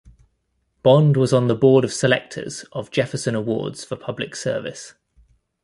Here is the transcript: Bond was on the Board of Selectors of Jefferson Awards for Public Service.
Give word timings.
Bond 0.81 1.15
was 1.15 1.31
on 1.31 1.47
the 1.47 1.53
Board 1.53 1.83
of 1.83 1.93
Selectors 1.93 2.63
of 2.71 2.89
Jefferson 2.89 3.35
Awards 3.35 3.83
for 3.85 3.95
Public 3.95 4.35
Service. 4.35 4.95